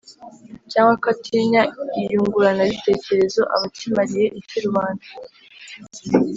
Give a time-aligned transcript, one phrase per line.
[0.71, 1.61] cyangwa ko atinya
[1.99, 5.05] iyunguranabitekerezo, aba akimariye iki rubanda?